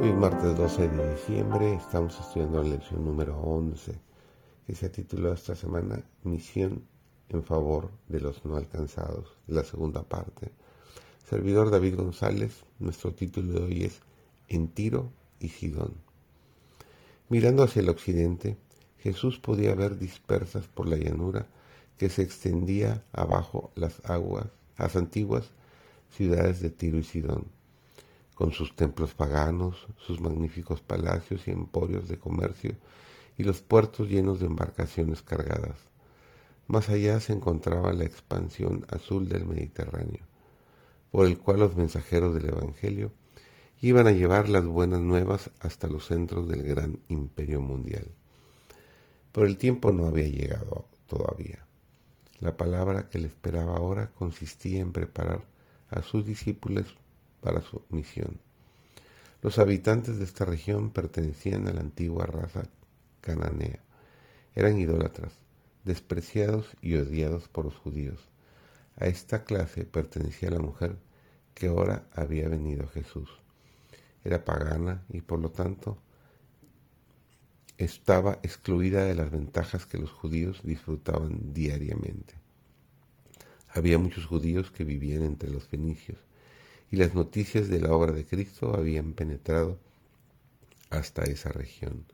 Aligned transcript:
Hoy 0.00 0.10
es 0.10 0.14
martes 0.14 0.56
12 0.56 0.88
de 0.90 1.10
diciembre, 1.10 1.74
estamos 1.74 2.20
estudiando 2.20 2.62
la 2.62 2.68
lección 2.68 3.04
número 3.04 3.36
11, 3.36 3.94
que 4.64 4.74
se 4.76 4.86
ha 4.86 4.92
titulado 4.92 5.34
esta 5.34 5.56
semana 5.56 6.04
Misión 6.22 6.84
en 7.28 7.42
favor 7.42 7.90
de 8.06 8.20
los 8.20 8.44
no 8.44 8.56
alcanzados, 8.56 9.36
la 9.48 9.64
segunda 9.64 10.04
parte. 10.04 10.52
Servidor 11.28 11.72
David 11.72 11.96
González, 11.96 12.64
nuestro 12.78 13.12
título 13.12 13.54
de 13.54 13.66
hoy 13.66 13.84
es 13.86 14.00
En 14.46 14.68
Tiro 14.68 15.10
y 15.40 15.48
Sidón. 15.48 15.94
Mirando 17.28 17.64
hacia 17.64 17.82
el 17.82 17.88
occidente, 17.88 18.56
Jesús 18.98 19.40
podía 19.40 19.74
ver 19.74 19.98
dispersas 19.98 20.68
por 20.68 20.86
la 20.86 20.96
llanura 20.96 21.48
que 21.96 22.08
se 22.08 22.22
extendía 22.22 23.02
abajo 23.10 23.72
las 23.74 24.08
aguas, 24.08 24.46
las 24.78 24.94
antiguas 24.94 25.50
ciudades 26.08 26.60
de 26.60 26.70
Tiro 26.70 26.98
y 26.98 27.02
Sidón, 27.02 27.57
con 28.38 28.52
sus 28.52 28.76
templos 28.76 29.14
paganos, 29.14 29.88
sus 29.96 30.20
magníficos 30.20 30.80
palacios 30.80 31.48
y 31.48 31.50
emporios 31.50 32.06
de 32.06 32.20
comercio 32.20 32.76
y 33.36 33.42
los 33.42 33.62
puertos 33.62 34.08
llenos 34.08 34.38
de 34.38 34.46
embarcaciones 34.46 35.22
cargadas. 35.22 35.80
Más 36.68 36.88
allá 36.88 37.18
se 37.18 37.32
encontraba 37.32 37.92
la 37.92 38.04
expansión 38.04 38.86
azul 38.90 39.28
del 39.28 39.44
Mediterráneo, 39.44 40.22
por 41.10 41.26
el 41.26 41.36
cual 41.36 41.58
los 41.58 41.74
mensajeros 41.74 42.32
del 42.32 42.50
Evangelio 42.50 43.10
iban 43.80 44.06
a 44.06 44.12
llevar 44.12 44.48
las 44.48 44.64
buenas 44.64 45.00
nuevas 45.00 45.50
hasta 45.58 45.88
los 45.88 46.06
centros 46.06 46.48
del 46.48 46.62
gran 46.62 47.00
imperio 47.08 47.60
mundial. 47.60 48.06
Pero 49.32 49.48
el 49.48 49.56
tiempo 49.56 49.90
no 49.90 50.06
había 50.06 50.28
llegado 50.28 50.86
todavía. 51.08 51.66
La 52.38 52.56
palabra 52.56 53.08
que 53.08 53.18
le 53.18 53.26
esperaba 53.26 53.78
ahora 53.78 54.12
consistía 54.12 54.78
en 54.78 54.92
preparar 54.92 55.42
a 55.90 56.02
sus 56.02 56.24
discípulos 56.24 56.96
para 57.40 57.62
su 57.62 57.82
misión. 57.90 58.40
Los 59.40 59.58
habitantes 59.58 60.18
de 60.18 60.24
esta 60.24 60.44
región 60.44 60.90
pertenecían 60.90 61.68
a 61.68 61.72
la 61.72 61.80
antigua 61.80 62.26
raza 62.26 62.64
cananea. 63.20 63.78
Eran 64.54 64.78
idólatras, 64.78 65.32
despreciados 65.84 66.76
y 66.82 66.96
odiados 66.96 67.48
por 67.48 67.64
los 67.64 67.76
judíos. 67.76 68.18
A 68.96 69.06
esta 69.06 69.44
clase 69.44 69.84
pertenecía 69.84 70.50
la 70.50 70.58
mujer 70.58 70.96
que 71.54 71.68
ahora 71.68 72.08
había 72.12 72.48
venido 72.48 72.84
a 72.84 72.88
Jesús. 72.88 73.30
Era 74.24 74.44
pagana 74.44 75.04
y 75.08 75.20
por 75.20 75.38
lo 75.38 75.50
tanto 75.50 75.98
estaba 77.76 78.40
excluida 78.42 79.04
de 79.04 79.14
las 79.14 79.30
ventajas 79.30 79.86
que 79.86 79.98
los 79.98 80.10
judíos 80.10 80.60
disfrutaban 80.64 81.54
diariamente. 81.54 82.34
Había 83.68 83.98
muchos 83.98 84.26
judíos 84.26 84.72
que 84.72 84.82
vivían 84.82 85.22
entre 85.22 85.50
los 85.50 85.68
fenicios 85.68 86.27
y 86.90 86.96
las 86.96 87.14
noticias 87.14 87.68
de 87.68 87.80
la 87.80 87.92
obra 87.92 88.12
de 88.12 88.24
Cristo 88.24 88.74
habían 88.74 89.12
penetrado 89.12 89.78
hasta 90.90 91.24
esa 91.24 91.50
región. 91.50 92.06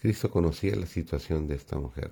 Cristo 0.00 0.30
conocía 0.30 0.74
la 0.76 0.86
situación 0.86 1.46
de 1.46 1.54
esta 1.54 1.78
mujer. 1.78 2.10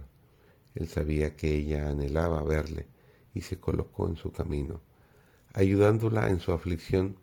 Él 0.74 0.88
sabía 0.88 1.36
que 1.36 1.54
ella 1.54 1.88
anhelaba 1.88 2.42
verle 2.42 2.86
y 3.34 3.42
se 3.42 3.58
colocó 3.58 4.08
en 4.08 4.16
su 4.16 4.32
camino. 4.32 4.80
Ayudándola 5.54 6.28
en 6.28 6.40
su 6.40 6.52
aflicción, 6.52 7.16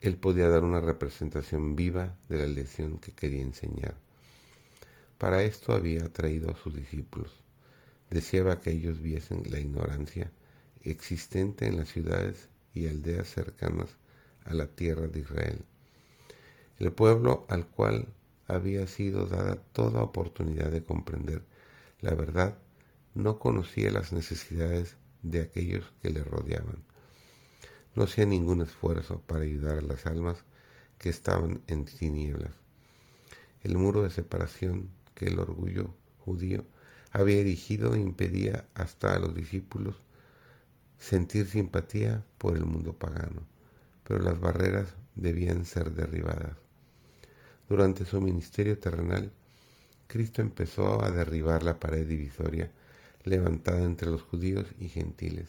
él 0.00 0.16
podía 0.16 0.48
dar 0.48 0.64
una 0.64 0.80
representación 0.80 1.76
viva 1.76 2.16
de 2.28 2.38
la 2.38 2.46
lección 2.46 2.98
que 2.98 3.12
quería 3.12 3.42
enseñar. 3.42 3.96
Para 5.18 5.42
esto 5.42 5.72
había 5.72 6.12
traído 6.12 6.50
a 6.50 6.56
sus 6.56 6.74
discípulos. 6.74 7.32
Deseaba 8.10 8.60
que 8.60 8.70
ellos 8.70 9.00
viesen 9.00 9.42
la 9.50 9.58
ignorancia 9.58 10.30
existente 10.82 11.66
en 11.66 11.76
las 11.76 11.88
ciudades 11.88 12.48
y 12.78 12.88
aldeas 12.88 13.28
cercanas 13.28 13.90
a 14.44 14.54
la 14.54 14.66
tierra 14.66 15.06
de 15.08 15.20
Israel. 15.20 15.64
El 16.78 16.92
pueblo 16.92 17.46
al 17.48 17.66
cual 17.66 18.08
había 18.46 18.86
sido 18.86 19.26
dada 19.26 19.56
toda 19.72 20.02
oportunidad 20.02 20.70
de 20.70 20.84
comprender 20.84 21.42
la 22.00 22.14
verdad 22.14 22.56
no 23.14 23.40
conocía 23.40 23.90
las 23.90 24.12
necesidades 24.12 24.96
de 25.22 25.42
aquellos 25.42 25.92
que 26.00 26.10
le 26.10 26.22
rodeaban. 26.22 26.84
No 27.96 28.04
hacía 28.04 28.24
ningún 28.24 28.62
esfuerzo 28.62 29.20
para 29.26 29.42
ayudar 29.42 29.78
a 29.78 29.82
las 29.82 30.06
almas 30.06 30.44
que 30.98 31.08
estaban 31.08 31.60
en 31.66 31.86
tinieblas. 31.86 32.52
El 33.64 33.76
muro 33.76 34.02
de 34.02 34.10
separación 34.10 34.90
que 35.16 35.26
el 35.26 35.40
orgullo 35.40 35.92
judío 36.20 36.64
había 37.10 37.38
erigido 37.38 37.96
impedía 37.96 38.68
hasta 38.74 39.14
a 39.14 39.18
los 39.18 39.34
discípulos 39.34 39.96
sentir 40.98 41.46
simpatía 41.46 42.24
por 42.38 42.56
el 42.56 42.64
mundo 42.64 42.92
pagano, 42.92 43.42
pero 44.04 44.20
las 44.20 44.40
barreras 44.40 44.94
debían 45.14 45.64
ser 45.64 45.92
derribadas. 45.92 46.56
Durante 47.68 48.04
su 48.04 48.20
ministerio 48.20 48.78
terrenal, 48.78 49.32
Cristo 50.06 50.42
empezó 50.42 51.04
a 51.04 51.10
derribar 51.10 51.62
la 51.62 51.78
pared 51.78 52.06
divisoria 52.06 52.70
levantada 53.24 53.82
entre 53.82 54.10
los 54.10 54.22
judíos 54.22 54.66
y 54.78 54.88
gentiles, 54.88 55.48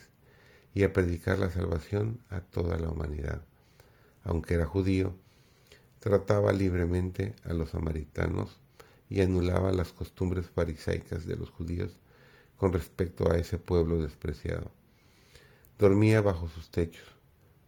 y 0.73 0.83
a 0.83 0.93
predicar 0.93 1.39
la 1.39 1.49
salvación 1.49 2.19
a 2.29 2.41
toda 2.41 2.77
la 2.77 2.89
humanidad. 2.89 3.41
Aunque 4.23 4.55
era 4.55 4.65
judío, 4.65 5.15
trataba 5.99 6.51
libremente 6.53 7.35
a 7.43 7.53
los 7.53 7.71
samaritanos 7.71 8.59
y 9.09 9.21
anulaba 9.21 9.71
las 9.71 9.91
costumbres 9.91 10.49
farisaicas 10.49 11.25
de 11.25 11.35
los 11.35 11.49
judíos 11.49 11.97
con 12.57 12.73
respecto 12.73 13.31
a 13.31 13.37
ese 13.37 13.57
pueblo 13.57 14.01
despreciado. 14.01 14.71
Dormía 15.79 16.19
bajo 16.19 16.49
sus 16.49 16.69
techos, 16.71 17.07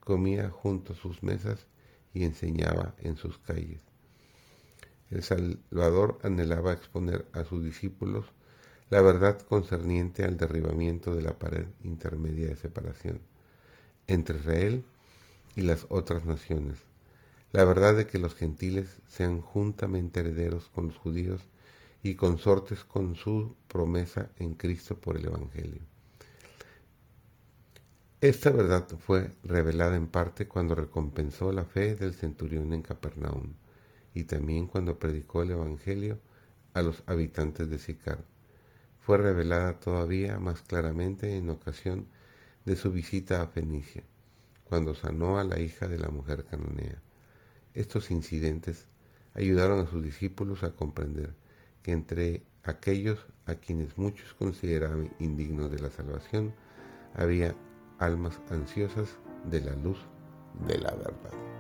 comía 0.02 0.50
junto 0.50 0.92
a 0.92 0.98
sus 0.98 1.24
mesas 1.24 1.66
y 2.14 2.26
enseñaba 2.26 2.94
en 2.98 3.16
sus 3.16 3.38
calles. 3.38 3.82
El 5.10 5.24
Salvador 5.24 6.20
anhelaba 6.22 6.74
exponer 6.74 7.26
a 7.32 7.46
sus 7.46 7.64
discípulos 7.64 8.26
la 8.90 9.02
verdad 9.02 9.40
concerniente 9.40 10.26
al 10.26 10.36
derribamiento 10.36 11.16
de 11.16 11.22
la 11.22 11.40
pared 11.40 11.68
intermedia 11.86 12.48
de 12.48 12.58
separación 12.58 13.22
entre 14.08 14.40
Israel 14.40 14.84
y 15.56 15.62
las 15.62 15.86
otras 15.88 16.26
naciones, 16.26 16.80
la 17.54 17.64
verdad 17.64 17.96
de 17.96 18.08
que 18.08 18.20
los 18.20 18.36
gentiles 18.36 18.90
sean 19.08 19.40
juntamente 19.40 20.20
herederos 20.20 20.68
con 20.68 20.88
los 20.88 20.98
judíos 20.98 21.44
y 22.04 22.16
consortes 22.16 22.84
con 22.84 23.16
su 23.16 23.56
promesa 23.70 24.32
en 24.38 24.56
Cristo 24.56 25.00
por 25.00 25.16
el 25.16 25.28
Evangelio. 25.28 25.91
Esta 28.22 28.52
verdad 28.52 28.88
fue 29.00 29.32
revelada 29.44 29.96
en 29.96 30.06
parte 30.06 30.48
cuando 30.48 30.76
recompensó 30.76 31.52
la 31.52 31.66
fe 31.66 31.96
del 31.96 32.14
centurión 32.14 32.72
en 32.72 32.84
Capernaum 32.84 33.54
y 34.14 34.26
también 34.26 34.68
cuando 34.68 35.00
predicó 35.00 35.42
el 35.42 35.50
Evangelio 35.50 36.20
a 36.76 36.84
los 36.84 37.02
habitantes 37.08 37.68
de 37.72 37.80
Sicar. 37.80 38.24
Fue 39.00 39.18
revelada 39.18 39.80
todavía 39.80 40.38
más 40.38 40.62
claramente 40.62 41.36
en 41.36 41.50
ocasión 41.50 42.06
de 42.64 42.76
su 42.76 42.92
visita 42.92 43.42
a 43.42 43.48
Fenicia, 43.48 44.04
cuando 44.66 44.94
sanó 44.94 45.40
a 45.40 45.44
la 45.44 45.60
hija 45.60 45.88
de 45.88 45.98
la 45.98 46.10
mujer 46.10 46.46
cananea. 46.46 47.02
Estos 47.74 48.12
incidentes 48.12 48.86
ayudaron 49.34 49.80
a 49.80 49.90
sus 49.90 50.04
discípulos 50.04 50.62
a 50.62 50.76
comprender 50.76 51.34
que 51.82 51.92
entre 51.92 52.44
aquellos 52.62 53.26
a 53.48 53.56
quienes 53.56 53.98
muchos 53.98 54.36
consideraban 54.36 55.12
indignos 55.18 55.72
de 55.72 55.80
la 55.80 55.90
salvación, 55.90 56.54
había 57.16 57.56
almas 58.02 58.40
ansiosas 58.50 59.10
de 59.46 59.62
la 59.62 59.74
luz 59.76 59.98
de 60.68 60.78
la 60.80 60.92
verdad. 60.92 61.51